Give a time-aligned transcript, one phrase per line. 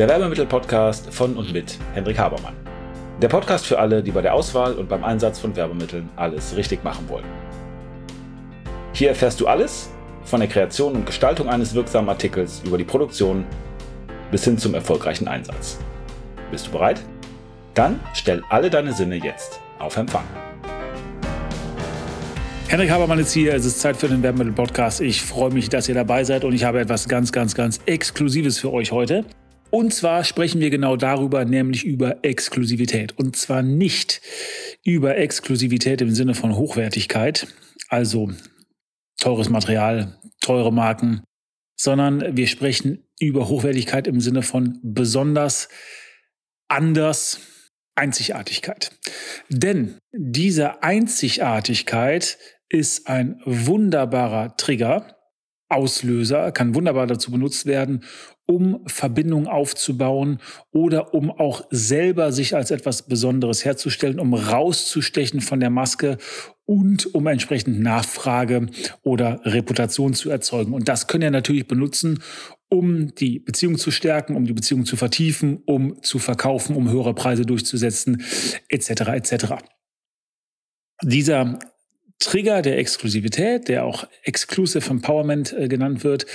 [0.00, 2.54] der Werbemittel-Podcast von und mit Hendrik Habermann.
[3.20, 6.82] Der Podcast für alle, die bei der Auswahl und beim Einsatz von Werbemitteln alles richtig
[6.82, 7.26] machen wollen.
[8.94, 9.90] Hier erfährst du alles
[10.24, 13.44] von der Kreation und Gestaltung eines wirksamen Artikels über die Produktion
[14.30, 15.78] bis hin zum erfolgreichen Einsatz.
[16.50, 17.02] Bist du bereit?
[17.74, 20.24] Dann stell alle deine Sinne jetzt auf Empfang.
[22.68, 23.52] Henrik Habermann ist hier.
[23.52, 25.02] Es ist Zeit für den Werbemittel-Podcast.
[25.02, 28.58] Ich freue mich, dass ihr dabei seid und ich habe etwas ganz, ganz, ganz Exklusives
[28.58, 29.26] für euch heute.
[29.70, 33.16] Und zwar sprechen wir genau darüber, nämlich über Exklusivität.
[33.18, 34.20] Und zwar nicht
[34.84, 37.46] über Exklusivität im Sinne von Hochwertigkeit,
[37.88, 38.30] also
[39.18, 41.22] teures Material, teure Marken,
[41.76, 45.68] sondern wir sprechen über Hochwertigkeit im Sinne von besonders,
[46.68, 47.40] anders,
[47.94, 48.92] Einzigartigkeit.
[49.48, 55.19] Denn diese Einzigartigkeit ist ein wunderbarer Trigger,
[55.70, 58.04] Auslöser, kann wunderbar dazu benutzt werden,
[58.46, 60.40] um Verbindungen aufzubauen
[60.72, 66.18] oder um auch selber sich als etwas Besonderes herzustellen, um rauszustechen von der Maske
[66.64, 68.66] und um entsprechend Nachfrage
[69.02, 70.72] oder Reputation zu erzeugen.
[70.72, 72.20] Und das können ihr natürlich benutzen,
[72.68, 77.14] um die Beziehung zu stärken, um die Beziehung zu vertiefen, um zu verkaufen, um höhere
[77.14, 78.22] Preise durchzusetzen,
[78.68, 78.90] etc.
[78.90, 79.54] etc.
[81.02, 81.58] Dieser
[82.20, 86.26] Trigger der Exklusivität, der auch Exclusive Empowerment äh, genannt wird,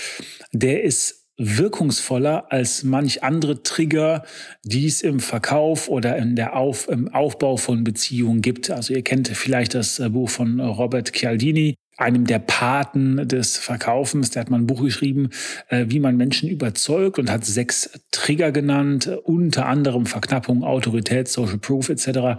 [0.52, 4.24] der ist wirkungsvoller als manch andere Trigger,
[4.64, 8.70] die es im Verkauf oder in der Auf, im Aufbau von Beziehungen gibt.
[8.70, 14.32] Also ihr kennt vielleicht das äh, Buch von Robert Cialdini, einem der Paten des Verkaufens.
[14.32, 15.30] Der hat mal ein Buch geschrieben,
[15.70, 21.58] äh, wie man Menschen überzeugt und hat sechs Trigger genannt, unter anderem Verknappung, Autorität, Social
[21.58, 22.36] Proof etc.,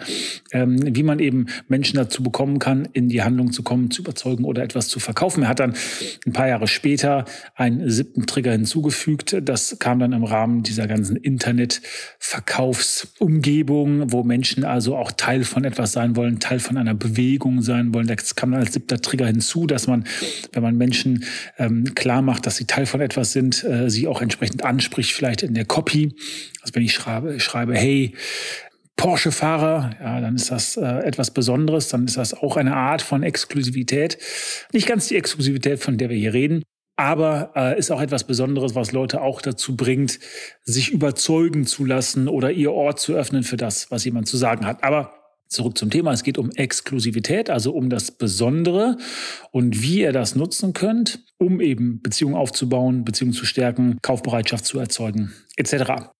[0.52, 4.44] ähm, wie man eben Menschen dazu bekommen kann, in die Handlung zu kommen, zu überzeugen
[4.44, 5.44] oder etwas zu verkaufen.
[5.44, 5.72] Er hat dann
[6.26, 9.38] ein paar Jahre später einen siebten Trigger hinzugefügt.
[9.42, 15.92] Das kam dann im Rahmen dieser ganzen Internet-Verkaufsumgebung, wo Menschen also auch Teil von etwas
[15.92, 18.06] sein wollen, Teil von einer Bewegung sein wollen.
[18.06, 20.04] Das kam dann als siebter Trigger hinzu hinzu, dass man,
[20.52, 21.24] wenn man Menschen
[21.58, 25.42] ähm, klar macht, dass sie Teil von etwas sind, äh, sie auch entsprechend anspricht, vielleicht
[25.42, 26.14] in der Copy.
[26.62, 28.14] Also wenn ich schreibe, schreibe, hey,
[28.96, 33.22] Porsche-Fahrer, ja, dann ist das äh, etwas Besonderes, dann ist das auch eine Art von
[33.22, 34.18] Exklusivität.
[34.72, 36.62] Nicht ganz die Exklusivität, von der wir hier reden,
[36.96, 40.18] aber äh, ist auch etwas Besonderes, was Leute auch dazu bringt,
[40.64, 44.64] sich überzeugen zu lassen oder ihr Ort zu öffnen für das, was jemand zu sagen
[44.64, 44.82] hat.
[44.82, 45.12] Aber
[45.48, 46.12] Zurück zum Thema.
[46.12, 48.96] Es geht um Exklusivität, also um das Besondere
[49.52, 54.78] und wie ihr das nutzen könnt, um eben Beziehungen aufzubauen, Beziehungen zu stärken, Kaufbereitschaft zu
[54.78, 56.10] erzeugen, etc.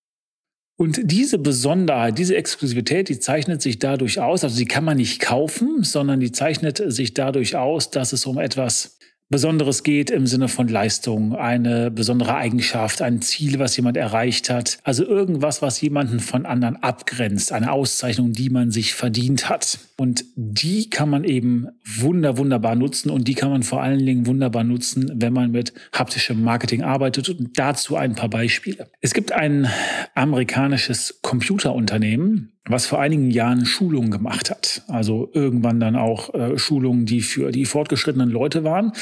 [0.79, 5.21] Und diese Besonderheit, diese Exklusivität, die zeichnet sich dadurch aus, also sie kann man nicht
[5.21, 8.96] kaufen, sondern die zeichnet sich dadurch aus, dass es um etwas
[9.29, 14.79] Besonderes geht im Sinne von Leistung, eine besondere Eigenschaft, ein Ziel, was jemand erreicht hat.
[14.85, 19.81] Also irgendwas, was jemanden von anderen abgrenzt, eine Auszeichnung, die man sich verdient hat.
[19.97, 24.27] Und die kann man eben wunder, wunderbar nutzen und die kann man vor allen Dingen
[24.27, 27.29] wunderbar nutzen, wenn man mit haptischem Marketing arbeitet.
[27.29, 28.89] Und dazu ein paar Beispiele.
[29.01, 29.69] Es gibt ein
[30.15, 34.83] amerikanisches Computerunternehmen, was vor einigen Jahren Schulungen gemacht hat.
[34.89, 38.93] Also irgendwann dann auch äh, Schulungen, die für die fortgeschrittenen Leute waren.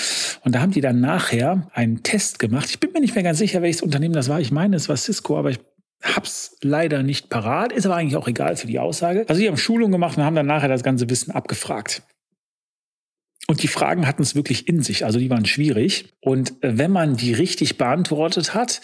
[0.43, 2.69] Und da haben die dann nachher einen Test gemacht.
[2.71, 4.41] Ich bin mir nicht mehr ganz sicher, welches Unternehmen das war.
[4.41, 5.61] Ich meine, es war Cisco, aber ich
[6.03, 7.73] hab's leider nicht parat.
[7.73, 9.25] Ist aber eigentlich auch egal für die Aussage.
[9.29, 12.03] Also die haben Schulungen gemacht und haben dann nachher das ganze Wissen abgefragt.
[13.47, 16.15] Und die Fragen hatten es wirklich in sich, also die waren schwierig.
[16.21, 18.81] Und äh, wenn man die richtig beantwortet hat,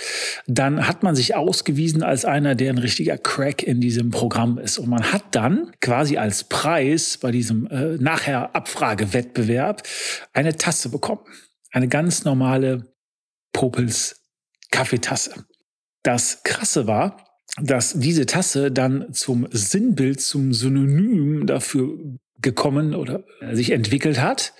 [0.46, 4.78] dann hat man sich ausgewiesen als einer, der ein richtiger Crack in diesem Programm ist.
[4.78, 9.82] Und man hat dann quasi als Preis bei diesem äh, nachher Abfragewettbewerb
[10.34, 11.22] eine Tasse bekommen.
[11.72, 12.92] Eine ganz normale
[13.52, 14.20] Popels
[14.70, 15.46] Kaffeetasse.
[16.02, 17.24] Das Krasse war,
[17.60, 24.52] dass diese Tasse dann zum Sinnbild, zum Synonym dafür gekommen oder sich entwickelt hat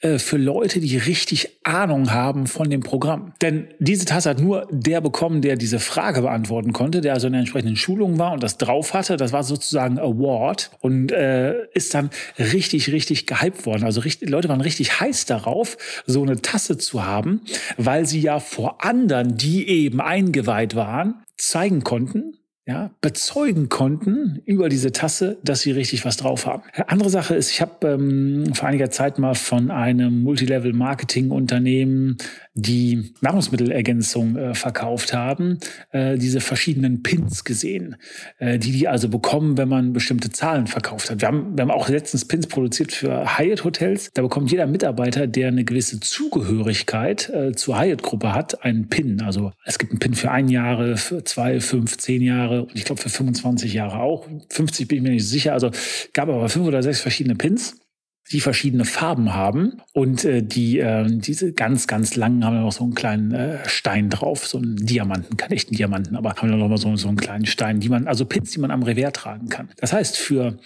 [0.00, 3.34] äh, für Leute, die richtig Ahnung haben von dem Programm.
[3.40, 7.32] Denn diese Tasse hat nur der bekommen, der diese Frage beantworten konnte, der also in
[7.32, 9.16] der entsprechenden Schulung war und das drauf hatte.
[9.16, 13.84] Das war sozusagen Award und äh, ist dann richtig, richtig gehypt worden.
[13.84, 15.76] Also richtig, Leute waren richtig heiß darauf,
[16.06, 17.42] so eine Tasse zu haben,
[17.76, 24.68] weil sie ja vor anderen, die eben eingeweiht waren, zeigen konnten, ja, bezeugen konnten über
[24.68, 26.62] diese Tasse, dass sie richtig was drauf haben.
[26.86, 32.18] Andere Sache ist, ich habe ähm, vor einiger Zeit mal von einem Multilevel-Marketing-Unternehmen,
[32.54, 35.58] die Nahrungsmittelergänzung äh, verkauft haben,
[35.90, 37.96] äh, diese verschiedenen Pins gesehen,
[38.38, 41.20] äh, die die also bekommen, wenn man bestimmte Zahlen verkauft hat.
[41.20, 44.10] Wir haben, wir haben auch letztens Pins produziert für Hyatt-Hotels.
[44.14, 49.22] Da bekommt jeder Mitarbeiter, der eine gewisse Zugehörigkeit äh, zur Hyatt-Gruppe hat, einen Pin.
[49.22, 52.76] Also es gibt einen Pin für ein Jahre, für zwei, fünf, zehn Jahre Jahre und
[52.76, 54.26] ich glaube für 25 Jahre auch.
[54.48, 55.52] 50 bin ich mir nicht sicher.
[55.52, 55.70] Also
[56.12, 57.81] gab aber fünf oder sechs verschiedene Pins
[58.30, 62.84] die verschiedene Farben haben und äh, die äh, diese ganz ganz langen haben noch so
[62.84, 66.68] einen kleinen äh, Stein drauf, so einen Diamanten, keinen echten Diamanten, aber haben dann noch
[66.68, 69.48] mal so, so einen kleinen Stein, die man also Pins, die man am Revers tragen
[69.48, 69.70] kann.
[69.76, 70.58] Das heißt für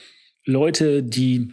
[0.45, 1.53] Leute, die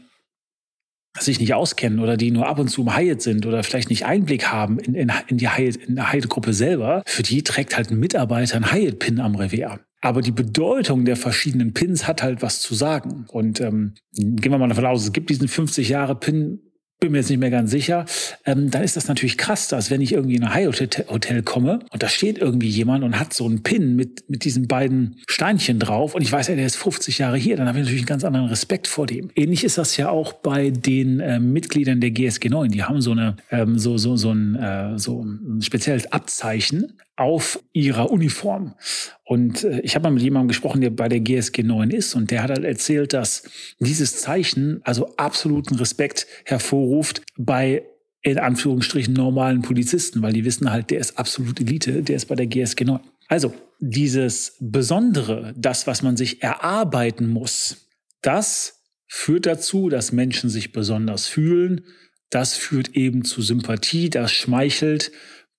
[1.20, 4.06] sich nicht auskennen oder die nur ab und zu im Hyatt sind oder vielleicht nicht
[4.06, 8.58] Einblick haben in, in, in die Hyatt-Gruppe Hyatt selber, für die trägt halt ein Mitarbeiter
[8.58, 9.80] ein Hyatt-Pin am Revers.
[10.04, 13.26] Aber die Bedeutung der verschiedenen Pins hat halt was zu sagen.
[13.30, 16.60] Und ähm, gehen wir mal davon aus, es gibt diesen 50 Jahre Pin
[17.04, 18.06] bin mir jetzt nicht mehr ganz sicher,
[18.46, 22.02] ähm, dann ist das natürlich krass, dass wenn ich irgendwie in ein High-Hotel komme und
[22.02, 26.16] da steht irgendwie jemand und hat so einen Pin mit, mit diesen beiden Steinchen drauf
[26.16, 28.24] und ich weiß, ja, der ist 50 Jahre hier, dann habe ich natürlich einen ganz
[28.24, 29.30] anderen Respekt vor dem.
[29.36, 32.72] Ähnlich ist das ja auch bei den äh, Mitgliedern der GSG 9.
[32.72, 37.60] Die haben so eine ähm, so so so ein äh, so ein spezielles Abzeichen auf
[37.74, 38.76] ihrer Uniform.
[39.24, 42.32] Und äh, ich habe mal mit jemandem gesprochen, der bei der GSG 9 ist, und
[42.32, 43.44] der hat halt erzählt, dass
[43.80, 47.84] dieses Zeichen also absoluten Respekt hervorruft bei
[48.24, 52.36] in Anführungsstrichen normalen Polizisten, weil die wissen halt, der ist absolut Elite, der ist bei
[52.36, 53.02] der GSG 9.
[53.28, 57.90] Also dieses Besondere, das, was man sich erarbeiten muss,
[58.22, 61.86] das führt dazu, dass Menschen sich besonders fühlen.
[62.30, 65.12] Das führt eben zu Sympathie, das schmeichelt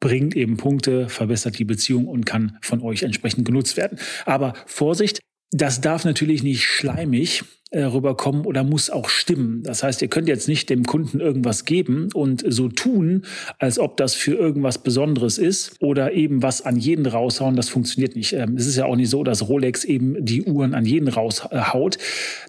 [0.04, 3.98] bringt eben Punkte, verbessert die Beziehung und kann von euch entsprechend genutzt werden.
[4.26, 5.20] Aber Vorsicht,
[5.50, 9.62] das darf natürlich nicht schleimig äh, rüberkommen oder muss auch stimmen.
[9.62, 13.24] Das heißt, ihr könnt jetzt nicht dem Kunden irgendwas geben und so tun,
[13.58, 17.56] als ob das für irgendwas Besonderes ist oder eben was an jeden raushauen.
[17.56, 18.34] Das funktioniert nicht.
[18.34, 21.96] Ähm, es ist ja auch nicht so, dass Rolex eben die Uhren an jeden raushaut.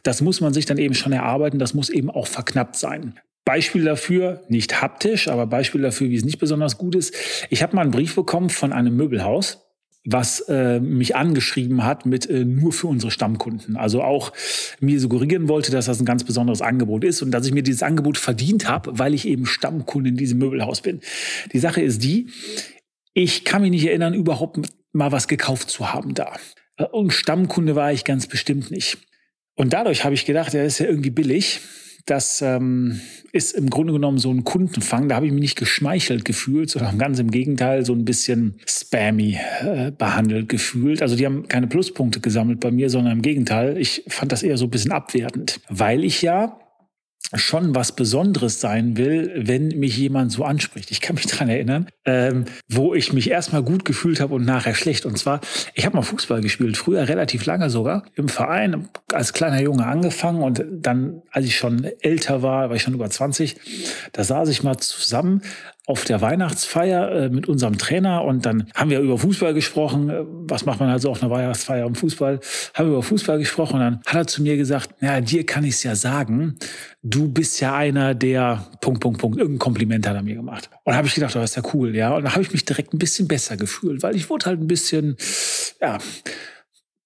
[0.03, 1.57] Das muss man sich dann eben schon erarbeiten.
[1.57, 3.17] Das muss eben auch verknappt sein.
[3.45, 7.15] Beispiel dafür, nicht haptisch, aber Beispiel dafür, wie es nicht besonders gut ist.
[7.51, 9.65] Ich habe mal einen Brief bekommen von einem Möbelhaus,
[10.03, 13.77] was äh, mich angeschrieben hat mit äh, nur für unsere Stammkunden.
[13.77, 14.33] Also auch
[14.80, 17.83] mir suggerieren wollte, dass das ein ganz besonderes Angebot ist und dass ich mir dieses
[17.83, 21.01] Angebot verdient habe, weil ich eben Stammkunde in diesem Möbelhaus bin.
[21.53, 22.30] Die Sache ist die,
[23.13, 24.59] ich kann mich nicht erinnern, überhaupt
[24.91, 26.33] mal was gekauft zu haben da.
[26.91, 28.98] Und Stammkunde war ich ganz bestimmt nicht.
[29.56, 31.62] Und dadurch habe ich gedacht, er ist ja irgendwie billig
[32.05, 35.09] das ähm, ist im Grunde genommen so ein Kundenfang.
[35.09, 39.39] Da habe ich mich nicht geschmeichelt gefühlt, sondern ganz im Gegenteil so ein bisschen spammy
[39.61, 41.01] äh, behandelt gefühlt.
[41.01, 43.77] Also die haben keine Pluspunkte gesammelt bei mir, sondern im Gegenteil.
[43.77, 46.59] Ich fand das eher so ein bisschen abwertend, weil ich ja
[47.33, 50.92] schon was Besonderes sein will, wenn mich jemand so anspricht.
[50.92, 54.75] Ich kann mich dran erinnern, ähm, wo ich mich erstmal gut gefühlt habe und nachher
[54.75, 55.06] schlecht.
[55.06, 55.42] Und zwar,
[55.74, 60.42] ich habe mal Fußball gespielt, früher relativ lange sogar, im Verein, als kleiner Junge angefangen
[60.42, 63.56] und dann, als ich schon älter war, war ich schon über 20,
[64.13, 65.42] da saß ich mal zusammen
[65.87, 70.09] auf der Weihnachtsfeier äh, mit unserem Trainer und dann haben wir über Fußball gesprochen.
[70.09, 72.39] Äh, was macht man also auf einer Weihnachtsfeier im Fußball?
[72.73, 75.63] Haben wir über Fußball gesprochen und dann hat er zu mir gesagt, ja, dir kann
[75.63, 76.57] ich es ja sagen,
[77.03, 80.69] du bist ja einer, der Punkt, Punkt, Punkt, irgendein Kompliment hat er mir gemacht.
[80.83, 82.15] Und da habe ich gedacht, oh, das ist ja cool, ja.
[82.15, 84.67] Und da habe ich mich direkt ein bisschen besser gefühlt, weil ich wurde halt ein
[84.67, 85.17] bisschen,
[85.79, 85.99] ja,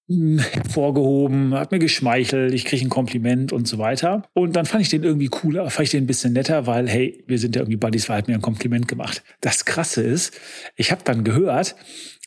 [0.09, 4.23] hervorgehoben, hat mir geschmeichelt, ich kriege ein Kompliment und so weiter.
[4.33, 7.23] Und dann fand ich den irgendwie cooler, fand ich den ein bisschen netter, weil, hey,
[7.27, 9.23] wir sind ja irgendwie Buddies, weil er hat mir ein Kompliment gemacht.
[9.41, 10.33] Das Krasse ist,
[10.75, 11.75] ich habe dann gehört,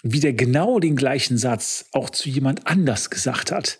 [0.05, 3.79] wie der genau den gleichen Satz auch zu jemand anders gesagt hat,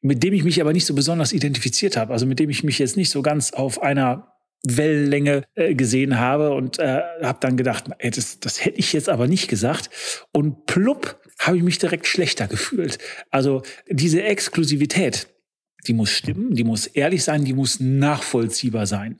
[0.00, 2.78] mit dem ich mich aber nicht so besonders identifiziert habe, also mit dem ich mich
[2.78, 4.32] jetzt nicht so ganz auf einer
[4.66, 9.08] Wellenlänge äh, gesehen habe und äh, habe dann gedacht, ey, das, das hätte ich jetzt
[9.08, 9.90] aber nicht gesagt.
[10.32, 12.98] Und plupp habe ich mich direkt schlechter gefühlt.
[13.30, 15.28] Also diese Exklusivität,
[15.86, 19.18] die muss stimmen, die muss ehrlich sein, die muss nachvollziehbar sein.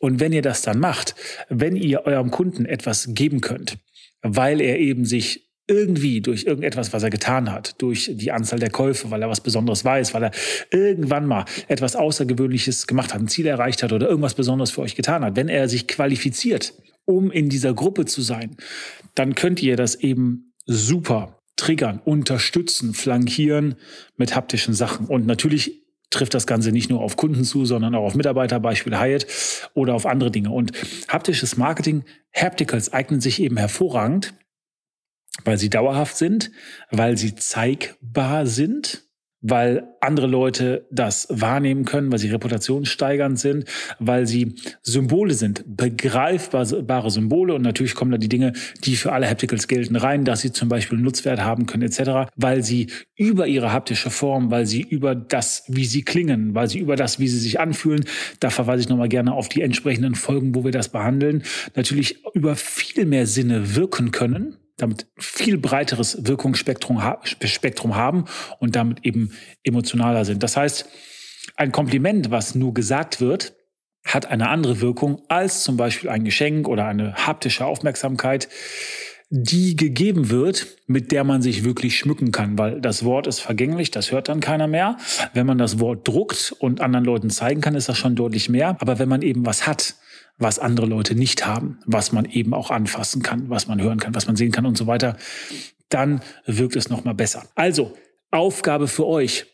[0.00, 1.14] Und wenn ihr das dann macht,
[1.48, 3.78] wenn ihr eurem Kunden etwas geben könnt,
[4.22, 8.70] weil er eben sich irgendwie durch irgendetwas, was er getan hat, durch die Anzahl der
[8.70, 10.30] Käufe, weil er was Besonderes weiß, weil er
[10.70, 14.94] irgendwann mal etwas Außergewöhnliches gemacht hat, ein Ziel erreicht hat oder irgendwas Besonderes für euch
[14.94, 16.74] getan hat, wenn er sich qualifiziert,
[17.06, 18.56] um in dieser Gruppe zu sein,
[19.14, 23.76] dann könnt ihr das eben super triggern, unterstützen, flankieren
[24.16, 25.06] mit haptischen Sachen.
[25.06, 28.98] Und natürlich trifft das Ganze nicht nur auf Kunden zu, sondern auch auf Mitarbeiter, Beispiel
[28.98, 29.26] Hyatt
[29.72, 30.50] oder auf andere Dinge.
[30.50, 30.72] Und
[31.08, 34.34] haptisches Marketing, Hapticals eignen sich eben hervorragend,
[35.44, 36.50] weil sie dauerhaft sind,
[36.90, 39.04] weil sie zeigbar sind,
[39.42, 43.64] weil andere Leute das wahrnehmen können, weil sie reputationssteigernd sind,
[43.98, 47.54] weil sie Symbole sind, begreifbare Symbole.
[47.54, 48.52] Und natürlich kommen da die Dinge,
[48.84, 52.62] die für alle Hapticals gelten, rein, dass sie zum Beispiel Nutzwert haben können etc., weil
[52.62, 52.86] sie
[53.16, 57.18] über ihre haptische Form, weil sie über das, wie sie klingen, weil sie über das,
[57.18, 58.04] wie sie sich anfühlen,
[58.38, 61.42] da verweise ich nochmal gerne auf die entsprechenden Folgen, wo wir das behandeln,
[61.74, 68.24] natürlich über viel mehr Sinne wirken können, damit viel breiteres Wirkungsspektrum Spektrum haben
[68.58, 70.42] und damit eben emotionaler sind.
[70.42, 70.88] Das heißt,
[71.56, 73.54] ein Kompliment, was nur gesagt wird,
[74.04, 78.48] hat eine andere Wirkung als zum Beispiel ein Geschenk oder eine haptische Aufmerksamkeit,
[79.30, 83.90] die gegeben wird, mit der man sich wirklich schmücken kann, weil das Wort ist vergänglich,
[83.90, 84.98] das hört dann keiner mehr.
[85.32, 88.76] Wenn man das Wort druckt und anderen Leuten zeigen kann, ist das schon deutlich mehr.
[88.80, 89.94] Aber wenn man eben was hat,
[90.38, 94.14] was andere Leute nicht haben, was man eben auch anfassen kann, was man hören kann,
[94.14, 95.16] was man sehen kann und so weiter,
[95.88, 97.44] dann wirkt es noch mal besser.
[97.54, 97.96] Also,
[98.30, 99.46] Aufgabe für euch.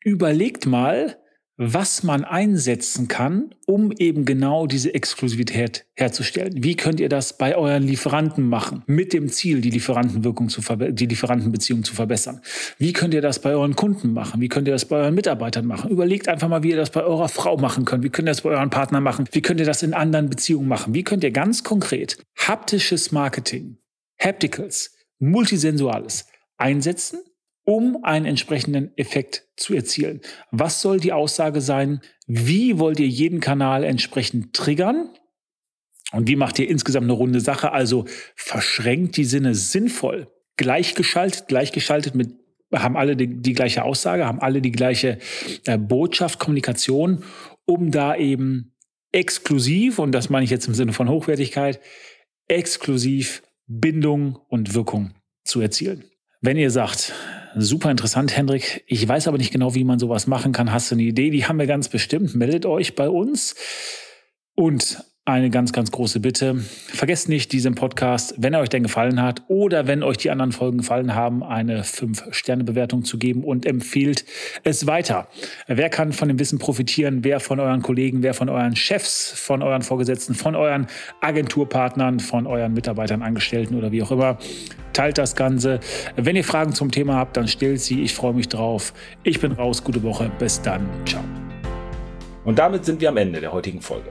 [0.00, 1.21] Überlegt mal,
[1.64, 6.64] was man einsetzen kann, um eben genau diese Exklusivität herzustellen.
[6.64, 11.06] Wie könnt ihr das bei euren Lieferanten machen, mit dem Ziel, die Lieferantenwirkung zu die
[11.06, 12.40] Lieferantenbeziehung zu verbessern?
[12.78, 14.40] Wie könnt ihr das bei euren Kunden machen?
[14.40, 15.90] Wie könnt ihr das bei euren Mitarbeitern machen?
[15.90, 18.02] Überlegt einfach mal, wie ihr das bei eurer Frau machen könnt.
[18.02, 19.26] Wie könnt ihr das bei euren Partnern machen?
[19.30, 20.94] Wie könnt ihr das in anderen Beziehungen machen?
[20.94, 23.76] Wie könnt ihr ganz konkret haptisches Marketing,
[24.18, 26.26] Hapticals, Multisensuales
[26.56, 27.20] einsetzen,
[27.64, 30.20] um einen entsprechenden Effekt zu erzielen.
[30.50, 32.00] Was soll die Aussage sein?
[32.26, 35.10] Wie wollt ihr jeden Kanal entsprechend triggern?
[36.12, 37.72] Und wie macht ihr insgesamt eine runde Sache?
[37.72, 38.04] Also
[38.36, 42.42] verschränkt die Sinne sinnvoll, gleichgeschaltet, gleichgeschaltet mit
[42.74, 45.18] haben alle die, die gleiche Aussage, haben alle die gleiche
[45.66, 47.22] äh, Botschaft, Kommunikation,
[47.66, 48.74] um da eben
[49.12, 51.80] exklusiv, und das meine ich jetzt im Sinne von Hochwertigkeit,
[52.48, 55.14] exklusiv Bindung und Wirkung
[55.44, 56.04] zu erzielen.
[56.40, 57.12] Wenn ihr sagt,
[57.56, 58.84] super interessant, Hendrik.
[58.86, 60.72] Ich weiß aber nicht genau, wie man sowas machen kann.
[60.72, 61.30] Hast du eine Idee?
[61.30, 62.34] Die haben wir ganz bestimmt.
[62.34, 63.54] Meldet euch bei uns.
[64.54, 66.56] Und eine ganz, ganz große Bitte.
[66.56, 70.50] Vergesst nicht, diesem Podcast, wenn er euch denn gefallen hat oder wenn euch die anderen
[70.50, 74.24] Folgen gefallen haben, eine 5-Sterne-Bewertung zu geben und empfiehlt
[74.64, 75.28] es weiter.
[75.68, 77.22] Wer kann von dem Wissen profitieren?
[77.22, 80.88] Wer von euren Kollegen, wer von euren Chefs, von euren Vorgesetzten, von euren
[81.20, 84.38] Agenturpartnern, von euren Mitarbeitern, Angestellten oder wie auch immer?
[84.92, 85.78] Teilt das Ganze.
[86.16, 88.02] Wenn ihr Fragen zum Thema habt, dann stellt sie.
[88.02, 88.92] Ich freue mich drauf.
[89.22, 89.84] Ich bin raus.
[89.84, 90.32] Gute Woche.
[90.40, 90.84] Bis dann.
[91.06, 91.22] Ciao.
[92.44, 94.10] Und damit sind wir am Ende der heutigen Folge.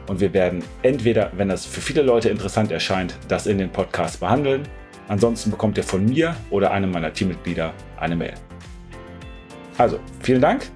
[0.11, 4.19] und wir werden entweder, wenn das für viele Leute interessant erscheint, das in den Podcast
[4.19, 4.63] behandeln.
[5.07, 8.33] Ansonsten bekommt ihr von mir oder einem meiner Teammitglieder eine Mail.
[9.77, 10.69] Also, vielen Dank